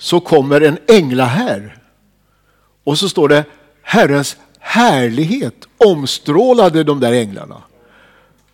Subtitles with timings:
[0.00, 1.78] så kommer en änglahär.
[2.84, 3.44] Och så står det
[3.82, 7.62] Herrens härlighet omstrålade de där änglarna.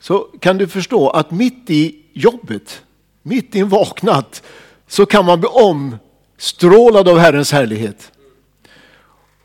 [0.01, 2.83] Så kan du förstå att mitt i jobbet,
[3.23, 4.43] mitt i en vaknat,
[4.87, 8.13] så kan man bli omstrålad av Herrens härlighet.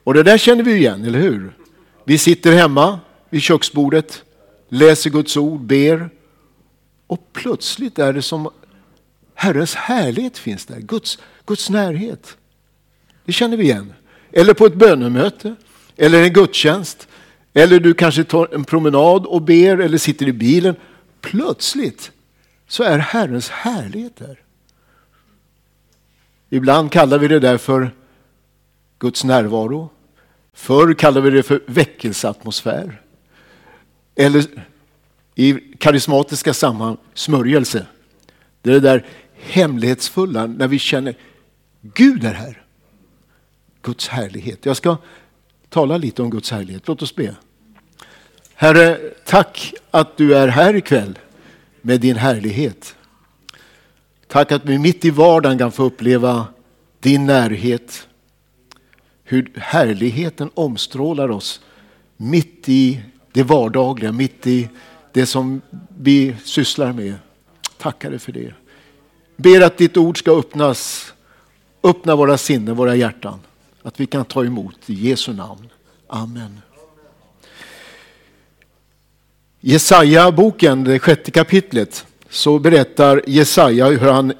[0.04, 1.56] Och det där känner vi igen, eller hur?
[2.04, 3.00] Vi sitter hemma
[3.30, 4.24] vid köksbordet,
[4.70, 6.10] läser Guds ord, ber
[7.08, 8.50] och plötsligt är det som
[9.42, 12.38] Herrens härlighet finns där, Guds, Guds närhet.
[13.26, 13.94] Det känner vi igen.
[14.32, 15.56] Eller på ett bönemöte,
[15.98, 17.08] eller en gudstjänst,
[17.54, 20.76] eller du kanske tar en promenad och ber eller sitter i bilen.
[21.22, 22.12] Plötsligt
[22.68, 24.40] så är Herrens härlighet där.
[26.50, 27.92] Ibland kallar vi det där för
[29.00, 29.90] Guds närvaro.
[30.54, 33.02] Förr kallade vi det för väckelseatmosfär.
[34.16, 34.46] Eller
[35.36, 37.86] i karismatiska sammanhang smörjelse.
[38.62, 39.06] Det är det där
[39.44, 41.16] hemlighetsfulla när vi känner
[41.82, 42.62] Gud är här.
[43.82, 44.66] Guds härlighet.
[44.66, 44.98] Jag ska
[45.70, 46.88] tala lite om Guds härlighet.
[46.88, 47.36] Låt oss be.
[48.54, 51.20] Herre, tack att du är här ikväll
[51.82, 52.96] med din härlighet.
[54.28, 56.48] Tack att vi mitt i vardagen kan få uppleva
[57.00, 58.08] din närhet.
[59.24, 61.62] Hur härligheten omstrålar oss
[62.18, 64.70] mitt i det vardagliga, mitt i
[65.12, 65.62] det som
[65.98, 67.16] vi sysslar med.
[67.78, 68.54] Tackar dig för det.
[69.44, 71.14] Ber att ditt ord ska öppnas,
[71.84, 73.40] öppna våra sinnen, våra hjärtan.
[73.84, 75.70] Att vi kan ta emot i Jesu namn.
[76.08, 76.62] Amen.
[79.60, 84.34] Jesaja-boken, det sjätte kapitlet, så berättar Jesaja hur han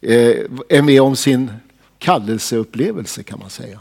[0.00, 0.36] eh,
[0.68, 1.52] är med om sin
[1.98, 3.80] kallelseupplevelse kan man säga.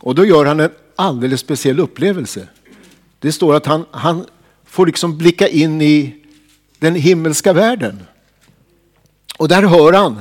[0.00, 2.48] Och då gör han en alldeles speciell upplevelse.
[3.18, 4.26] Det står att han, han
[4.64, 6.14] får liksom blicka in i
[6.78, 7.98] den himmelska världen.
[9.38, 10.20] Och där hör han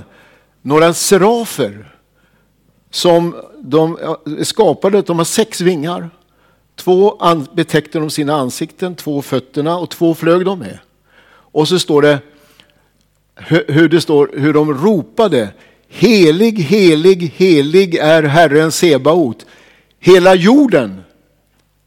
[0.62, 1.94] några serafer
[2.92, 3.98] som de
[4.40, 6.10] är skapade, de har sex vingar.
[6.76, 7.20] Två
[7.54, 10.80] betäckte de sina ansikten, två fötterna och två flög de med.
[11.30, 12.20] Och så står det
[13.67, 15.50] hur, det står, hur de ropade
[15.89, 19.45] Helig, helig, helig är Herren Sebaot.
[20.00, 21.02] Hela jorden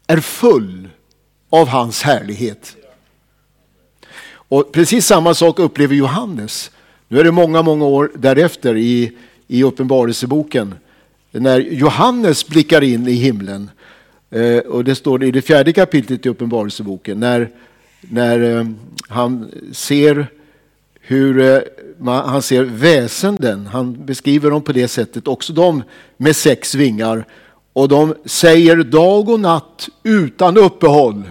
[0.07, 0.89] är full
[1.51, 2.77] av hans härlighet.
[4.33, 6.71] Och precis samma sak upplever Johannes.
[7.13, 9.13] Nu är det många, många år därefter i,
[9.47, 10.75] i Uppenbarelseboken
[11.31, 13.71] när Johannes blickar in i himlen.
[14.31, 17.49] Eh, och det står i det fjärde kapitlet i Uppenbarelseboken när,
[18.01, 18.67] när eh,
[19.09, 20.27] han ser
[21.01, 21.61] hur eh,
[22.05, 23.67] han ser väsenden.
[23.67, 25.83] Han beskriver dem på det sättet, också de
[26.17, 27.25] med sex vingar.
[27.73, 31.23] Och de säger dag och natt utan uppehåll.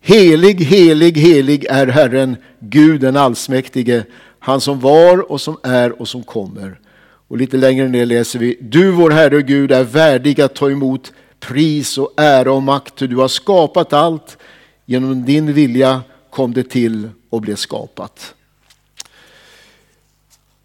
[0.00, 4.02] Helig, helig, helig är Herren, Gud den allsmäktige,
[4.38, 6.80] han som var och som är och som kommer.
[7.28, 10.70] Och lite längre ner läser vi, du vår Herre och Gud är värdig att ta
[10.70, 14.38] emot pris och ära och makt, du har skapat allt.
[14.84, 18.34] Genom din vilja kom det till och blev skapat.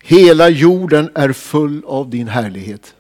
[0.04, 2.94] Hela jorden är full av din härlighet.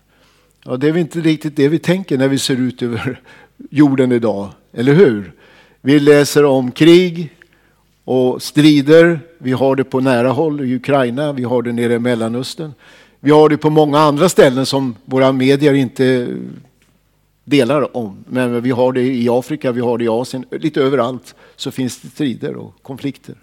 [0.65, 3.21] Ja, det är väl inte riktigt det vi tänker när vi ser ut över
[3.69, 5.33] jorden idag, eller hur?
[5.81, 7.35] Vi läser om krig
[8.05, 9.19] och strider.
[9.37, 12.73] Vi har det på nära håll i Ukraina, vi har det nere i Mellanöstern.
[13.19, 16.27] Vi har det på många andra ställen som våra medier inte
[17.45, 18.23] delar om.
[18.27, 22.01] Men vi har det i Afrika, vi har det i Asien, lite överallt så finns
[22.01, 23.35] det strider och konflikter.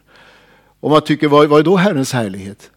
[0.81, 2.71] Och man tycker, vad, vad är då Herrens härlighet?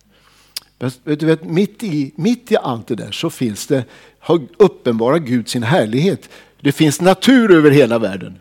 [1.04, 3.86] Du vet, mitt, i, mitt i allt det där så finns det,
[4.20, 6.30] har uppenbara Gud sin härlighet.
[6.62, 8.40] Det finns natur över hela världen.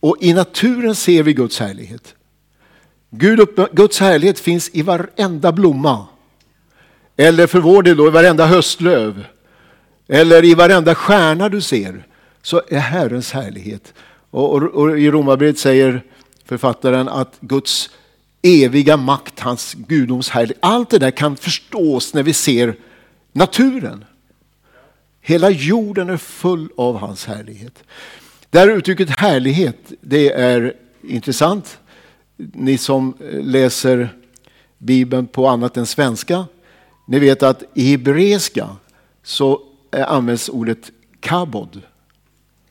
[0.00, 2.14] Och i naturen ser vi Guds härlighet.
[3.14, 6.06] Gud, Guds härlighet finns i varenda blomma.
[7.16, 9.24] Eller för vår del då i varenda höstlöv.
[10.08, 12.06] Eller i varenda stjärna du ser.
[12.42, 13.94] Så är Herrens härlighet.
[14.30, 16.02] Och, och, och i Romarbrevet säger
[16.44, 17.90] författaren att Guds
[18.42, 20.58] eviga makt, hans gudoms härlighet.
[20.62, 22.76] Allt det där kan förstås när vi ser
[23.32, 24.04] naturen.
[25.20, 27.84] Hela jorden är full av hans härlighet.
[28.50, 31.78] Det här uttrycket härlighet, det är intressant.
[32.52, 34.16] Ni som eh, läser
[34.78, 36.46] Bibeln på annat än svenska,
[37.06, 38.76] ni vet att i hebreiska
[39.22, 39.60] så
[39.92, 40.90] eh, används ordet
[41.20, 41.82] kabod.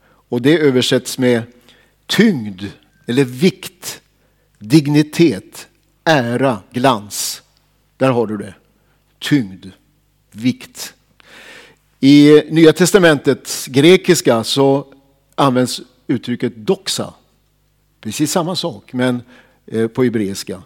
[0.04, 1.44] Och det översätts med
[2.06, 2.64] tyngd
[3.08, 4.02] eller vikt,
[4.60, 5.68] dignitet,
[6.04, 7.42] ära, glans.
[7.98, 8.54] Där har du det.
[9.20, 9.66] Tyngd,
[10.32, 10.94] vikt.
[12.00, 14.94] I Nya testamentets grekiska så
[15.36, 17.14] används uttrycket doxa.
[18.02, 19.22] Precis samma sak, men
[19.66, 20.62] Eh, på hebreiska.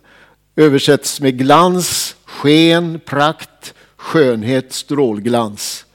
[0.55, 5.85] Översätts med glans, sken, prakt, skönhet, strålglans.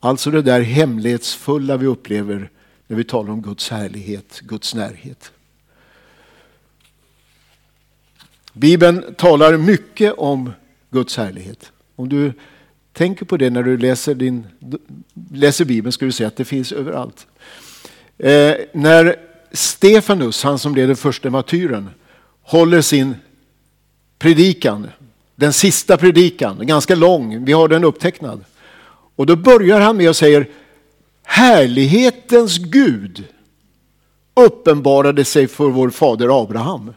[0.00, 2.50] Alltså det där hemlighetsfulla vi upplever
[2.86, 5.32] när vi talar om Guds härlighet, Guds närhet.
[8.52, 10.52] Bibeln talar mycket om
[10.90, 11.72] Guds härlighet.
[11.96, 12.32] Om du
[12.92, 14.46] tänker på det när du läser, din,
[15.32, 17.26] läser Bibeln ska du se att det finns överallt.
[18.18, 19.16] Eh, när
[19.52, 21.90] Stefanus, han som blev den första martyren,
[22.42, 23.14] håller sin
[24.18, 24.88] predikan,
[25.36, 28.44] den sista predikan, ganska lång, vi har den upptecknad.
[29.16, 30.44] Och då börjar han med att säga
[31.22, 33.24] härlighetens Gud
[34.34, 36.94] uppenbarade sig för vår fader Abraham.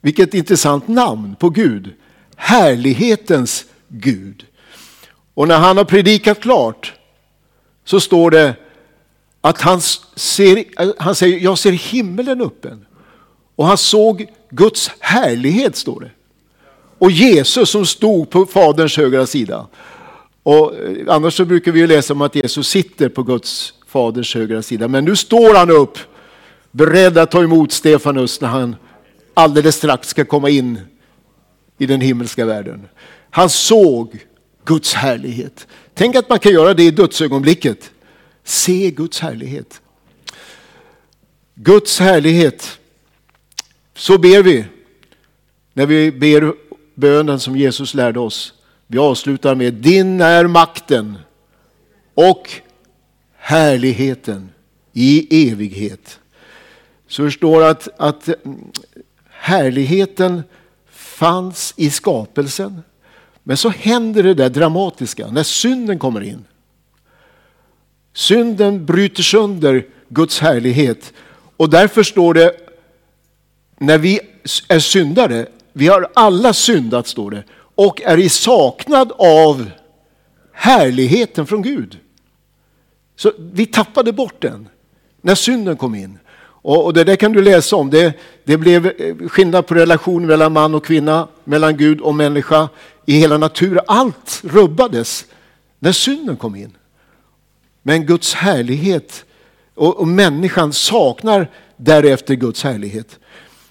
[0.00, 1.94] Vilket intressant namn på Gud.
[2.36, 4.46] Härlighetens Gud.
[5.34, 6.92] Och när han har predikat klart
[7.84, 8.54] så står det
[9.40, 10.64] att han, ser,
[11.02, 12.86] han säger, jag ser himmelen öppen.
[13.56, 16.10] Och han såg Guds härlighet, står det.
[16.98, 19.66] Och Jesus som stod på Faderns högra sida.
[20.42, 24.34] Och eh, annars så brukar vi ju läsa om att Jesus sitter på Guds Faders
[24.34, 24.88] högra sida.
[24.88, 25.98] Men nu står han upp,
[26.70, 28.76] beredd att ta emot Stefanus när han
[29.34, 30.80] alldeles strax ska komma in
[31.78, 32.88] i den himmelska världen.
[33.30, 34.24] Han såg
[34.64, 35.66] Guds härlighet.
[35.94, 37.90] Tänk att man kan göra det i dödsögonblicket.
[38.44, 39.80] Se Guds härlighet.
[41.54, 42.78] Guds härlighet.
[43.94, 44.64] Så ber vi
[45.72, 46.54] när vi ber
[46.94, 48.54] bönen som Jesus lärde oss.
[48.86, 51.18] Vi avslutar med din är makten
[52.14, 52.50] och
[53.36, 54.50] härligheten
[54.92, 56.20] i evighet.
[57.08, 58.70] Så det står att, att mm,
[59.30, 60.42] härligheten
[60.90, 62.82] fanns i skapelsen.
[63.42, 66.44] Men så händer det där dramatiska när synden kommer in.
[68.12, 71.12] Synden bryter sönder Guds härlighet
[71.56, 72.63] och därför står det
[73.78, 74.20] när vi
[74.68, 77.44] är syndare, vi har alla syndat står det
[77.74, 79.70] och är i saknad av
[80.52, 81.98] härligheten från Gud.
[83.16, 84.68] Så vi tappade bort den
[85.20, 86.18] när synden kom in.
[86.64, 87.90] Och, och det där kan du läsa om.
[87.90, 92.68] Det, det blev eh, skillnad på relation mellan man och kvinna, mellan Gud och människa,
[93.06, 93.84] i hela naturen.
[93.86, 95.26] Allt rubbades
[95.78, 96.72] när synden kom in.
[97.82, 99.24] Men Guds härlighet
[99.74, 103.18] och, och människan saknar därefter Guds härlighet.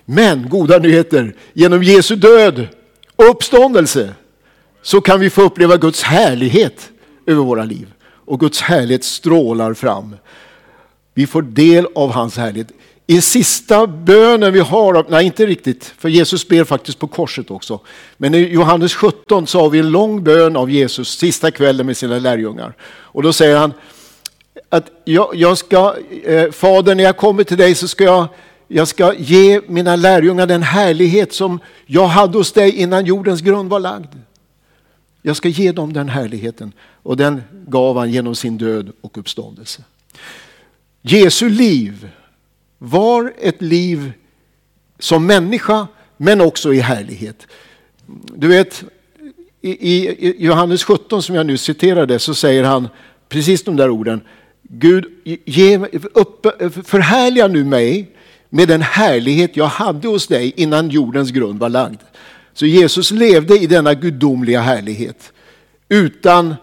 [0.06, 2.68] Men goda nyheter, genom Jesu död
[3.16, 4.14] och uppståndelse
[4.82, 6.90] så kan vi få uppleva Guds härlighet
[7.26, 7.94] över våra liv.
[8.26, 10.16] Och Guds härlighet strålar fram.
[11.14, 12.68] Vi får del av hans härlighet.
[13.08, 17.80] I sista bönen vi har, nej inte riktigt, för Jesus ber faktiskt på korset också.
[18.18, 21.98] Men i Johannes 17 så har vi en lång bön av Jesus sista kvällen med
[21.98, 22.74] sina lärjungar.
[22.84, 23.74] Och då säger han
[24.70, 28.28] att jag, jag ska, eh, Fader när jag kommer till dig så ska jag,
[28.74, 33.70] jag ska ge mina lärjungar den härlighet som jag hade hos dig innan jordens grund
[33.70, 34.16] var lagd.
[35.22, 39.84] Jag ska ge dem den härligheten och den gav han genom sin död och uppståndelse.
[41.02, 42.10] Jesu liv
[42.78, 44.14] var ett liv
[45.00, 45.88] som människa
[46.18, 47.48] men också i härlighet.
[48.36, 48.84] Du vet,
[49.62, 52.88] i, Johannes 17 som jag nu citerade så säger han
[53.30, 54.22] precis de där orden.
[54.62, 55.06] Gud,
[55.46, 55.78] ge,
[56.14, 56.48] upp,
[56.86, 58.14] förhärliga nu mig
[58.54, 62.00] med den härlighet jag hade hos dig innan jordens grund var lagd.
[62.54, 65.34] Så Jesus levde i denna gudomliga härlighet
[65.90, 66.56] utan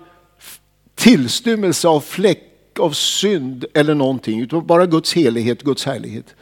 [0.95, 6.35] tillstymmelse av fläck av synd eller någonting, utan bara Guds helighet, Guds härlighet.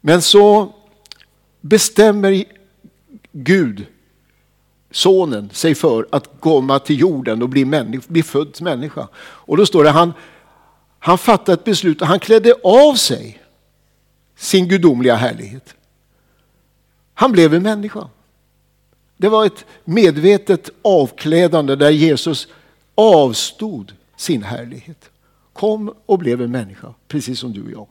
[0.00, 0.74] Men så
[1.60, 2.44] bestämmer
[3.32, 3.86] Gud,
[4.90, 9.08] sonen, sig för att komma till jorden och bli, människa, bli född människa.
[9.14, 10.12] Och då står det, han,
[10.98, 13.41] han fattade ett beslut och han klädde av sig
[14.42, 15.74] sin gudomliga härlighet.
[17.14, 18.08] Han blev en människa.
[19.16, 22.48] Det var ett medvetet avklädande där Jesus
[22.94, 25.10] avstod sin härlighet
[25.52, 27.88] kom och blev en människa, precis som du och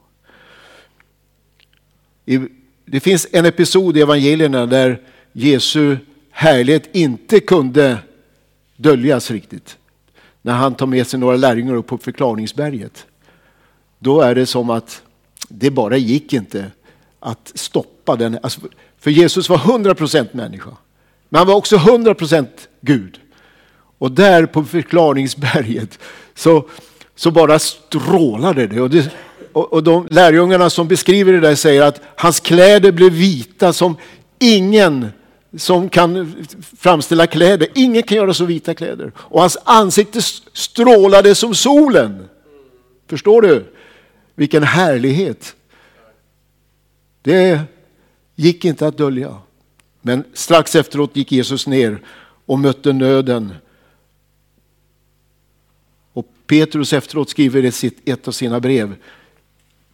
[2.25, 2.47] jag.
[2.85, 5.97] Det finns en episod i evangelierna där Jesu
[6.31, 7.97] härlighet inte kunde
[8.75, 9.77] döljas riktigt.
[10.41, 13.05] När han tar med sig några lärjungar upp på förklaringsberget.
[13.99, 15.03] Då är det som att
[15.51, 16.71] det bara gick inte
[17.19, 18.39] att stoppa den.
[18.43, 18.61] Alltså,
[18.99, 20.71] för Jesus var 100% människa.
[21.29, 22.47] Men han var också 100%
[22.81, 23.19] Gud.
[23.97, 25.99] Och där på förklaringsberget
[26.35, 26.65] så
[27.21, 28.81] så bara strålade det.
[28.81, 29.11] Och, det,
[29.51, 33.97] och, och de lärjungarna som beskriver det där säger att hans kläder blev vita som
[34.39, 35.07] ingen
[35.57, 36.35] som kan
[36.77, 37.67] framställa kläder.
[37.75, 39.11] Ingen kan göra så vita kläder.
[39.17, 40.21] Och hans ansikte
[40.53, 42.27] strålade som solen.
[43.09, 43.65] Förstår du?
[44.35, 45.55] Vilken härlighet.
[47.21, 47.61] Det
[48.35, 49.37] gick inte att dölja.
[50.01, 52.01] Men strax efteråt gick Jesus ner
[52.45, 53.53] och mötte nöden
[56.13, 58.95] Och Petrus efteråt skriver i ett av sina brev.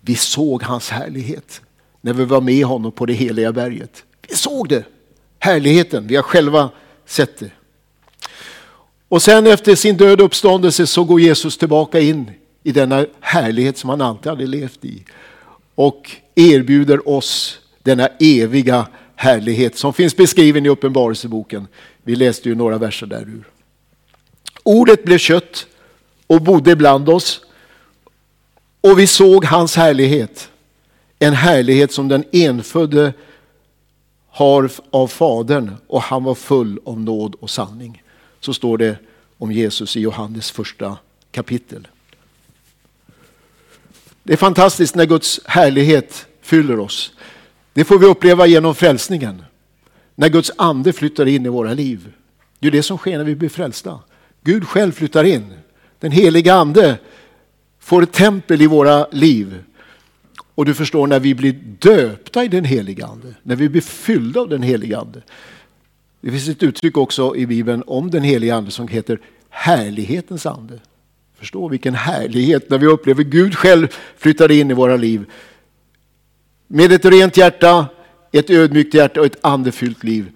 [0.02, 1.62] Vi såg hans härlighet
[2.02, 4.04] när vi var med honom på det heliga berget.
[4.28, 4.84] Vi såg det,
[5.40, 6.70] härligheten, vi har själva
[7.06, 7.52] sett det.
[9.08, 12.32] Och sen efter sin död uppståndelse så går Jesus tillbaka in
[12.68, 15.04] i denna härlighet som han alltid hade levt i.
[15.76, 21.68] Och erbjuder oss denna eviga härlighet som finns beskriven i Uppenbarelseboken.
[22.04, 23.48] Vi läste ju några verser där ur.
[24.64, 25.68] Ordet blev kött
[26.28, 27.42] och bodde bland oss
[28.82, 30.50] och vi såg hans härlighet.
[31.20, 33.14] En härlighet som den enfödde
[34.30, 38.04] har av Fadern och han var full av nåd och sanning.
[38.40, 38.98] Så står det
[39.38, 40.98] om Jesus i Johannes första
[41.32, 41.88] kapitel.
[44.28, 47.12] Det är fantastiskt när Guds härlighet fyller oss.
[47.74, 49.44] Det får vi uppleva genom frälsningen.
[50.16, 52.12] När Guds ande flyttar in i våra liv.
[52.60, 54.00] Det är det som sker när vi blir frälsta.
[54.44, 55.54] Gud själv flyttar in.
[56.00, 56.98] Den heliga ande
[57.80, 59.64] får ett tempel i våra liv.
[60.56, 64.40] Och du förstår när vi blir döpta i den heliga ande, när vi blir fyllda
[64.40, 65.22] av den heliga ande.
[66.22, 69.20] Det finns ett uttryck också i Bibeln om den heliga ande som heter
[69.50, 70.80] härlighetens ande.
[71.40, 75.26] Förstå vilken härlighet när vi upplever Gud själv flyttar in i våra liv.
[76.68, 77.88] Med ett rent hjärta,
[78.32, 80.32] ett ödmjukt hjärta och ett andefyllt liv.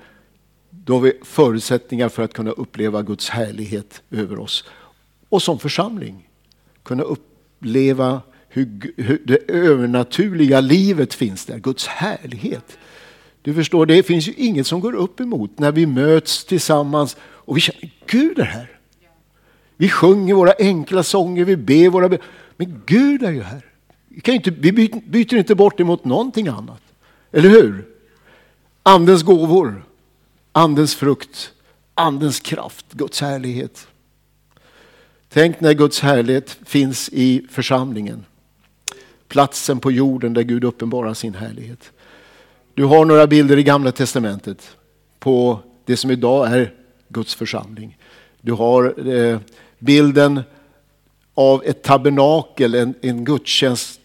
[0.70, 4.63] Då har vi förutsättningar för att kunna uppleva Guds härlighet över oss.
[5.29, 6.27] Och som församling
[6.84, 12.77] kunna uppleva hur, hur det övernaturliga livet finns där, Guds härlighet.
[13.41, 17.58] Du förstår, det finns ju inget som går upp emot när vi möts tillsammans och
[17.58, 18.80] vi känner Gud är här.
[19.81, 22.17] Vi sjunger våra enkla sånger, vi ber våra be
[22.57, 23.65] Men Gud är ju här.
[24.07, 24.71] Vi, kan inte, vi
[25.05, 26.81] byter inte bort det mot någonting annat.
[27.31, 27.85] Eller hur?
[28.83, 29.83] Andens gåvor,
[30.51, 31.51] andens frukt,
[31.93, 33.88] andens kraft, Guds härlighet.
[35.29, 38.25] Tänk när Guds härlighet finns i församlingen.
[39.27, 41.91] Platsen på jorden där Gud uppenbarar sin härlighet.
[42.73, 44.77] Du har några bilder i Gamla Testamentet
[45.19, 46.73] på det som idag är
[47.07, 47.97] Guds församling.
[48.41, 49.39] Du har eh,
[49.81, 50.41] bilden
[51.33, 54.00] av ett tabernakel, en, en gudstjänst,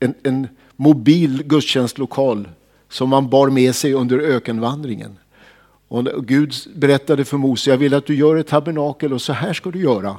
[0.00, 2.48] en, en mobil gudstjänstlokal
[2.88, 5.18] som man bar med sig under ökenvandringen.
[5.88, 9.52] Och Gud berättade för Mose, jag vill att du gör ett tabernakel och så här
[9.52, 10.16] ska du göra.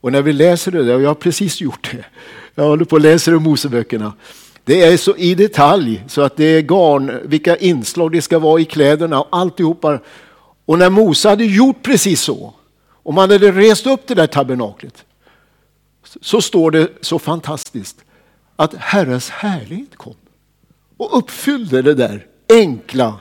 [0.00, 2.04] Och när vi läser det där, och jag har precis gjort det,
[2.54, 4.12] jag håller på och läser i Moseböckerna.
[4.64, 8.60] Det är så i detalj så att det är garn, vilka inslag det ska vara
[8.60, 9.98] i kläderna och alltihopa.
[10.64, 12.54] Och när Mose hade gjort precis så,
[13.06, 15.04] om man hade rest upp det där tabernaklet,
[16.20, 18.04] så står det så fantastiskt
[18.56, 20.14] att Herrens härlighet kom
[20.96, 23.20] och uppfyllde det där enkla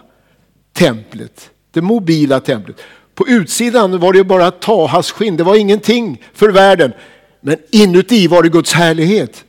[0.74, 2.82] templet, det mobila templet.
[3.16, 6.94] På utsidan var det bara Tahas skinn, det var ingenting för världen.
[7.42, 9.46] Men inuti var det Guds härlighet.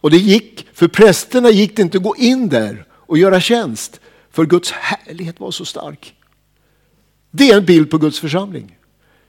[0.00, 4.00] Och det gick, för prästerna gick det inte att gå in där och göra tjänst.
[4.30, 6.14] För Guds härlighet var så stark.
[7.30, 8.76] Det är en bild på Guds församling.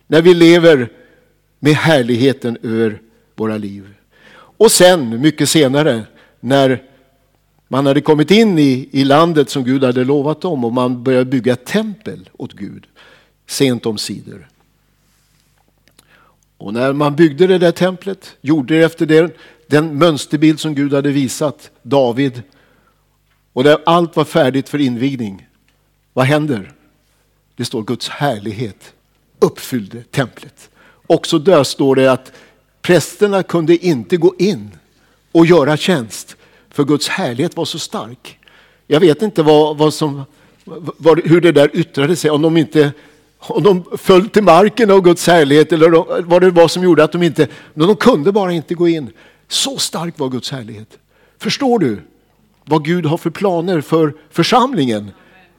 [0.07, 0.89] När vi lever
[1.59, 3.01] med härligheten över
[3.35, 3.93] våra liv.
[4.57, 6.03] Och sen, mycket senare,
[6.39, 6.83] när
[7.67, 11.25] man hade kommit in i, i landet som Gud hade lovat dem och man började
[11.25, 12.87] bygga ett tempel åt Gud
[13.47, 14.47] sent om sidor.
[16.57, 20.93] Och när man byggde det där templet, gjorde det efter det, den mönsterbild som Gud
[20.93, 22.41] hade visat David
[23.53, 25.47] och där allt var färdigt för invigning.
[26.13, 26.73] Vad händer?
[27.55, 28.94] Det står Guds härlighet
[29.45, 30.69] uppfyllde templet.
[31.07, 32.31] Också där står det att
[32.81, 34.71] prästerna kunde inte gå in
[35.31, 36.35] och göra tjänst
[36.69, 38.39] för Guds härlighet var så stark.
[38.87, 40.23] Jag vet inte vad, vad som,
[40.97, 42.91] vad, hur det där yttrade sig, om de inte
[43.47, 47.11] om de föll till marken av Guds härlighet eller vad det var som gjorde att
[47.11, 49.11] de inte, men de kunde bara inte gå in.
[49.47, 50.97] Så stark var Guds härlighet.
[51.37, 52.01] Förstår du
[52.65, 55.11] vad Gud har för planer för församlingen?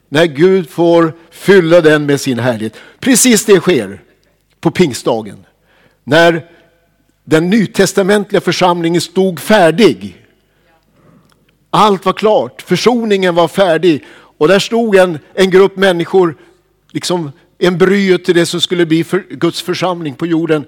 [0.08, 2.76] När Gud får fylla den med sin härlighet.
[3.00, 4.02] Precis det sker
[4.60, 5.46] på pingstdagen.
[6.04, 6.46] När
[7.24, 10.26] den nytestamentliga församlingen stod färdig.
[11.70, 14.04] Allt var klart, försoningen var färdig
[14.38, 16.36] och där stod en, en grupp människor
[16.90, 20.64] liksom embryot till det som skulle bli för Guds församling på jorden.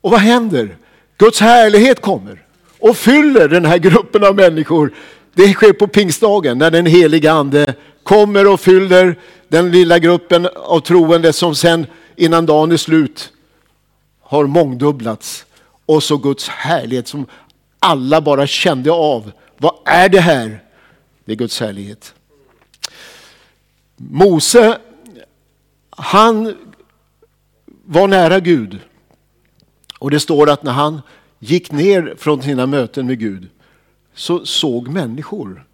[0.00, 0.76] Och vad händer?
[1.18, 2.42] Guds härlighet kommer
[2.78, 4.92] och fyller den här gruppen av människor.
[5.36, 10.80] Det sker på pingstdagen när den heliga ande kommer och fyller den lilla gruppen av
[10.80, 13.32] troende som sen innan dagen är slut
[14.20, 15.46] har mångdubblats.
[15.86, 17.26] Och så Guds härlighet som
[17.78, 19.32] alla bara kände av.
[19.56, 20.62] Vad är det här?
[21.24, 22.14] Det är Guds härlighet.
[23.96, 24.78] Mose
[25.90, 26.56] han
[27.84, 28.78] var nära Gud.
[29.98, 31.02] Och det står att när han
[31.38, 33.48] gick ner från sina möten med Gud
[34.16, 35.66] så såg människor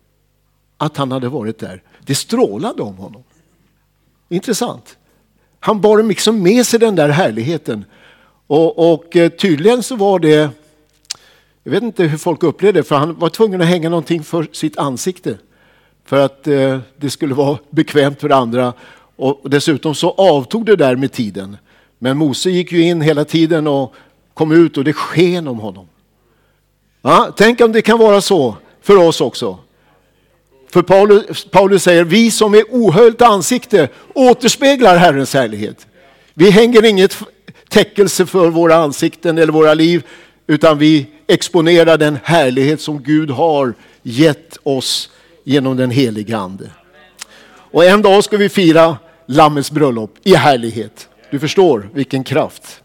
[0.77, 1.83] att han hade varit där.
[2.01, 3.23] Det strålade om honom.
[4.29, 4.97] Intressant.
[5.61, 7.85] Han bar liksom med sig den där härligheten.
[8.47, 10.51] Och, och eh, tydligen så var det,
[11.65, 14.49] jag vet inte hur folk upplevde det, för han var tvungen att hänga någonting för
[14.53, 15.39] sitt ansikte.
[16.05, 18.73] För att eh, det skulle vara bekvämt för andra.
[19.17, 21.57] Och dessutom så avtog det där med tiden.
[21.99, 23.95] Men Mose gick ju in hela tiden och
[24.35, 25.87] kom ut och det sken om honom.
[27.03, 29.59] Ja, tänk om det kan vara så för oss också.
[30.71, 35.87] För Paulus, Paulus säger, vi som är ohöljt ansikte återspeglar Herrens härlighet.
[36.35, 37.19] Vi hänger inget
[37.69, 40.03] täckelse för våra ansikten eller våra liv,
[40.47, 45.11] utan vi exponerar den härlighet som Gud har gett oss
[45.45, 46.71] genom den heliga Ande.
[47.71, 51.09] Och en dag ska vi fira Lammets bröllop i härlighet.
[51.31, 52.82] Du förstår vilken kraft.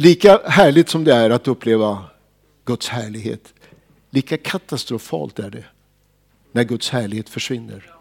[0.00, 2.04] Lika härligt som det är att uppleva
[2.64, 3.54] Guds härlighet,
[4.10, 5.64] lika katastrofalt är det
[6.52, 7.94] när Guds härlighet försvinner.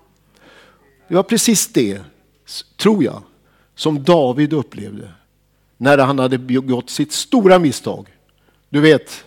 [1.07, 2.01] Det var precis det,
[2.77, 3.23] tror jag,
[3.75, 5.11] som David upplevde
[5.77, 8.07] när han hade begått sitt stora misstag.
[8.69, 9.25] Du vet,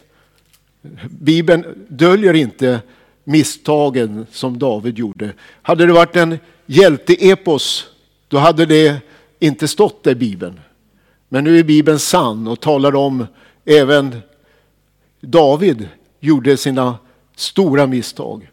[1.11, 2.81] Bibeln döljer inte
[3.25, 5.33] misstagen som David gjorde.
[5.62, 7.87] Hade det varit en hjälteepos,
[8.29, 9.03] då hade det
[9.39, 10.61] inte stått i Bibeln.
[11.33, 13.27] Men nu är Bibeln sann och talar om
[13.65, 14.23] även
[15.21, 15.89] David
[16.21, 16.99] gjorde sina
[17.37, 18.51] stora misstag.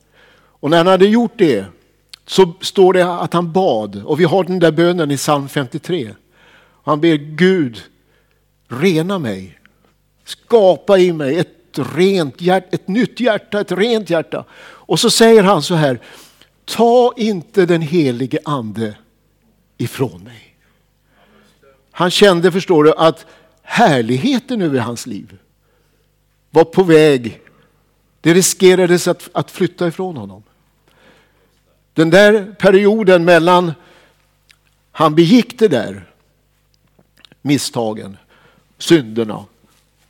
[0.59, 1.65] Och när han hade gjort det
[2.25, 6.13] så står det att han bad och vi har den där bönen i psalm 53.
[6.83, 7.81] Han ber Gud
[8.67, 9.59] rena mig,
[10.25, 14.45] skapa i mig ett rent hjärta, ett nytt hjärta, ett rent hjärta.
[14.59, 15.99] Och så säger han så här,
[16.65, 18.95] ta inte den helige ande
[19.77, 20.46] ifrån mig.
[21.97, 23.25] Han kände, förstår du, att
[23.61, 25.37] härligheten över hans liv
[26.49, 27.41] var på väg.
[28.21, 30.43] Det riskerades att, att flytta ifrån honom.
[31.93, 33.73] Den där perioden mellan
[34.91, 36.09] han begick det där
[37.41, 38.17] misstagen,
[38.77, 39.45] synderna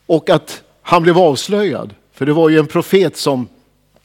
[0.05, 1.95] och att han blev avslöjad.
[2.11, 3.47] För det var ju en profet som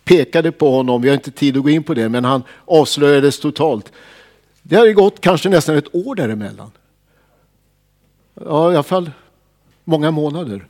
[0.05, 1.03] pekade på honom.
[1.03, 3.93] Vi har inte tid att gå in på det, men han avslöjades totalt.
[4.63, 6.71] Det hade gått kanske nästan ett år däremellan.
[8.35, 9.11] Ja, i alla fall
[9.85, 10.69] många månader.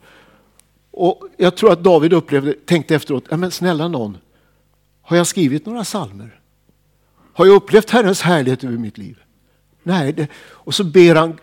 [0.91, 4.19] Och jag tror att David upplevde, tänkte efteråt, ja, men snälla någon,
[5.03, 6.41] har jag skrivit några salmer?
[7.33, 9.19] Har jag upplevt Herrens härlighet över mitt liv?
[9.83, 11.39] Nej, det, och så ber han,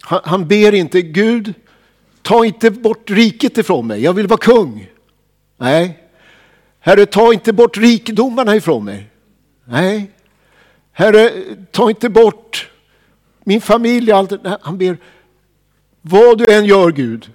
[0.00, 1.54] han, han ber inte Gud,
[2.22, 4.90] ta inte bort riket ifrån mig, jag vill vara kung.
[5.56, 6.04] Nej.
[6.80, 9.10] Herre, ta inte bort rikedomarna ifrån mig.
[9.64, 10.10] Nej.
[10.92, 11.30] Herre,
[11.70, 12.70] ta inte bort
[13.44, 14.12] min familj.
[14.12, 14.98] Allt Nej, Han ber,
[16.02, 17.30] vad du än gör Gud,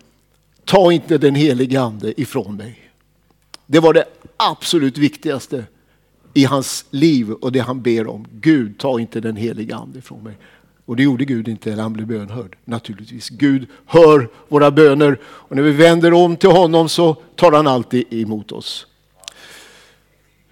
[0.65, 2.80] ta inte den helige ande ifrån mig.
[3.65, 4.06] Det var det
[4.38, 5.63] absolut viktigaste
[6.34, 8.26] i hans liv och det han ber om.
[8.32, 10.38] Gud, ta inte den helige ande ifrån mig.
[10.86, 12.56] Och det gjorde Gud inte, eller han blev bönhörd.
[12.65, 13.30] Naturligtvis.
[13.30, 18.13] Gud hör våra böner och när vi vänder om till honom så tar han alltid
[18.13, 18.88] emot oss.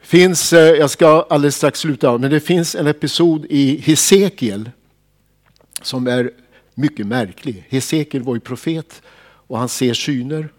[0.01, 4.69] Finns, eh, jag ska alldeles strax sluta, men det finns en episod i Hesekiel
[5.81, 6.31] som är
[6.81, 7.65] mycket märklig.
[7.69, 9.01] Hesekiel var ju profet
[9.47, 10.49] och han ser syner.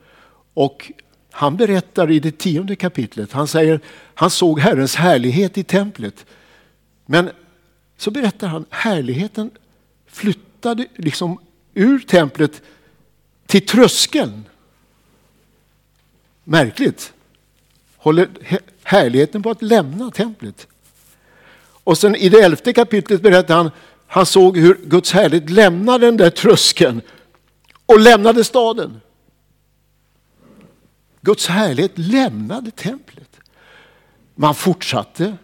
[0.54, 0.92] Och
[1.30, 3.80] han berättar i det tionde kapitlet, han säger
[4.14, 6.26] han såg Herrens härlighet i templet.
[7.06, 7.30] Men
[7.96, 9.50] så berättar han härligheten
[10.06, 11.38] flyttade liksom
[11.74, 12.62] ur templet
[13.46, 14.44] till tröskeln.
[16.44, 17.12] Märkligt.
[17.96, 18.28] Håller
[18.82, 20.66] härligheten på att lämna templet.
[21.84, 23.70] Och sen i det elfte kapitlet berättar han
[24.12, 27.00] han såg hur Guds härlighet lämnade den där tröskeln
[27.86, 29.00] och lämnade staden.
[31.20, 33.40] Guds härlighet lämnade templet.
[34.34, 35.36] Man fortsatte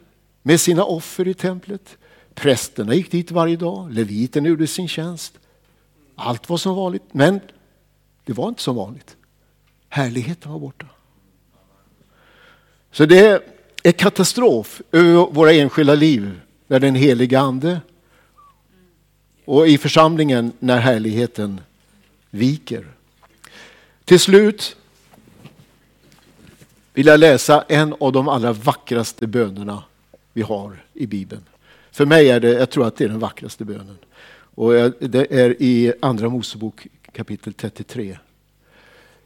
[0.42, 1.96] med sina offer i templet.
[2.34, 5.38] Prästerna gick dit varje dag, leviten gjorde sin tjänst.
[6.14, 7.40] Allt var som vanligt, men
[8.24, 9.16] det var inte som vanligt.
[9.88, 10.86] Härligheten var borta.
[12.92, 13.42] Så det
[13.82, 17.80] är katastrof över våra enskilda liv när den heliga ande
[19.48, 21.60] och i församlingen när härligheten
[22.30, 22.86] viker.
[24.04, 24.76] Till slut
[26.92, 29.82] vill jag läsa en av de allra vackraste bönerna
[30.32, 31.42] vi har i Bibeln.
[31.90, 33.98] För mig är det, jag tror att det är den vackraste bönen.
[34.54, 38.18] Och det är i Andra Mosebok kapitel 33.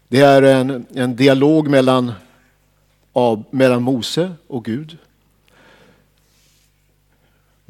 [0.08, 2.12] Det är en, en dialog mellan,
[3.12, 4.98] av, mellan Mose och Gud.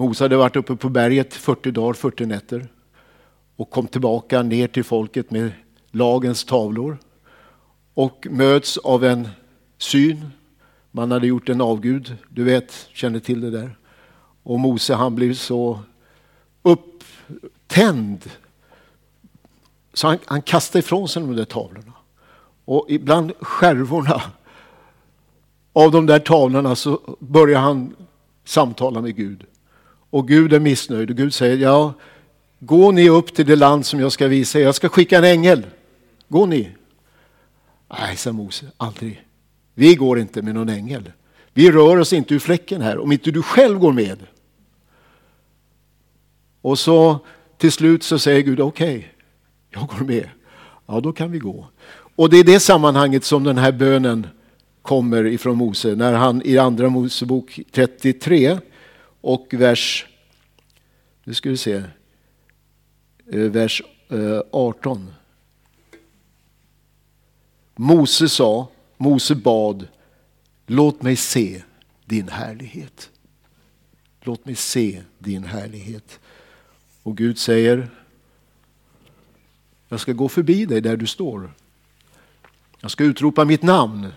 [0.03, 2.69] Mose hade varit uppe på berget 40 dagar, 40 nätter.
[3.57, 5.53] och kom tillbaka ner till folket med
[5.91, 6.99] lagens tavlor
[7.95, 9.29] och möts av en
[9.79, 10.31] syn.
[10.91, 13.77] Man hade gjort en avgud, du vet, känner till det där.
[14.43, 15.81] Och Mose han blev så
[16.63, 18.31] upptänd
[19.93, 21.93] så han, han kastade ifrån sig de där tavlorna.
[22.65, 24.23] Och ibland skärvorna
[25.73, 27.97] av de där tavlorna så börjar han
[28.45, 29.47] samtala med Gud.
[30.13, 31.95] Och Gud är missnöjd och Gud säger, ja,
[32.59, 34.63] gå ni upp till det land som jag ska visa er.
[34.63, 35.67] Jag ska skicka en ängel.
[36.29, 36.71] Gå ni.
[38.01, 39.25] Nej, sa Mose, aldrig.
[39.75, 41.13] Vi går inte med någon ängel.
[41.53, 44.19] Vi rör oss inte ur fläcken här om inte du själv går med.
[46.61, 47.19] Och så
[47.59, 49.09] till slut så säger Gud, okej, okay,
[49.71, 50.29] jag går med.
[50.87, 51.67] Ja, då kan vi gå.
[52.17, 54.27] Och det är det sammanhanget som den här bönen
[54.83, 55.95] kommer ifrån Mose.
[55.95, 58.59] När han i andra Mosebok 33
[59.23, 60.07] och vers,
[61.25, 61.83] nu ska vi se,
[63.27, 65.11] eh, vers eh, 18.
[67.77, 69.89] Mose sa, Mose bad,
[70.67, 71.63] låt mig se
[72.05, 73.11] din härlighet.
[74.21, 76.21] Låt mig se din härlighet.
[77.03, 77.91] Och Gud säger,
[79.89, 81.53] jag ska gå förbi dig där du står.
[82.81, 84.13] Jag ska utropa mitt namn.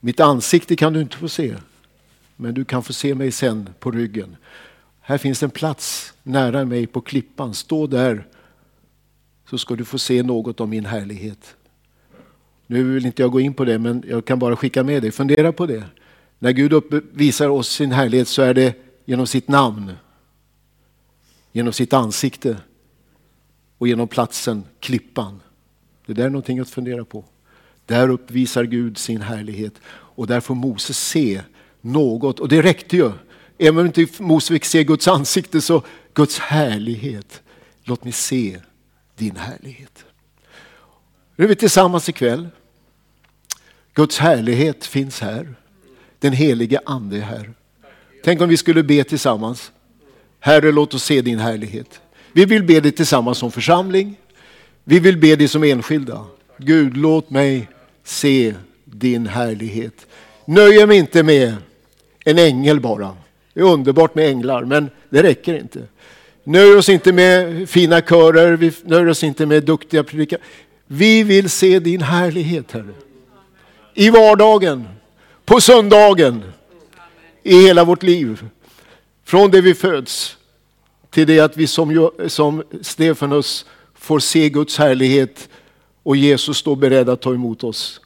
[0.00, 1.56] Mitt ansikte kan du inte få se,
[2.36, 4.36] men du kan få se mig sen på ryggen.
[5.00, 7.54] Här finns en plats nära mig på klippan.
[7.54, 8.26] Stå där
[9.50, 11.56] så ska du få se något av min härlighet.
[12.66, 15.10] Nu vill inte jag gå in på det, men jag kan bara skicka med dig.
[15.10, 15.84] Fundera på det.
[16.38, 19.92] När Gud visar oss sin härlighet så är det genom sitt namn,
[21.52, 22.56] genom sitt ansikte
[23.78, 25.40] och genom platsen klippan.
[26.06, 27.24] Det där är någonting att fundera på.
[27.86, 31.42] Där uppvisar Gud sin härlighet och där får Moses se
[31.82, 33.12] något och det räckte ju.
[33.58, 35.82] Även om inte Mose fick se Guds ansikte så
[36.14, 37.42] Guds härlighet.
[37.84, 38.60] Låt mig se
[39.16, 40.04] din härlighet.
[41.36, 42.48] Nu är vi tillsammans ikväll.
[43.94, 45.54] Guds härlighet finns här.
[46.18, 47.52] Den helige ande är här.
[48.24, 49.72] Tänk om vi skulle be tillsammans.
[50.40, 52.00] Herre, låt oss se din härlighet.
[52.32, 54.16] Vi vill be det tillsammans som församling.
[54.84, 56.24] Vi vill be det som enskilda.
[56.58, 57.68] Gud, låt mig
[58.04, 60.06] se din härlighet.
[60.44, 61.54] Nöjer mig inte med
[62.24, 63.16] en ängel bara.
[63.54, 65.80] Det är underbart med änglar, men det räcker inte.
[66.44, 70.46] Nöj oss inte med fina körer, vi nöjer oss inte med duktiga predikanter.
[70.86, 72.94] Vi vill se din härlighet, Herre.
[73.94, 74.88] I vardagen,
[75.44, 76.42] på söndagen,
[77.42, 78.46] i hela vårt liv.
[79.24, 80.36] Från det vi föds
[81.10, 85.48] till det att vi som, som Stefanus får se Guds härlighet
[86.02, 88.00] och Jesus står beredd att ta emot oss.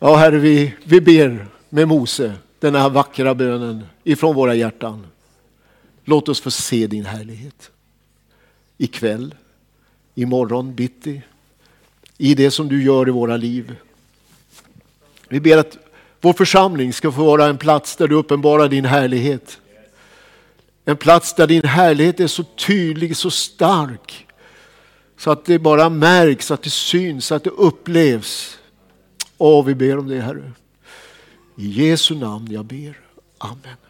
[0.00, 5.06] Ja, Herre, vi, vi ber med Mose den här vackra bönen ifrån våra hjärtan.
[6.04, 7.70] Låt oss få se din härlighet.
[8.76, 9.34] Ikväll,
[10.14, 11.22] imorgon bitti,
[12.18, 13.74] i det som du gör i våra liv.
[15.28, 15.78] Vi ber att
[16.20, 19.60] vår församling ska få vara en plats där du uppenbarar din härlighet.
[20.84, 24.26] En plats där din härlighet är så tydlig, så stark.
[25.16, 28.57] Så att det bara märks, att det syns, att det upplevs.
[29.38, 30.52] Och vi ber om det Herre.
[31.56, 33.00] I Jesu namn jag ber.
[33.38, 33.87] Amen.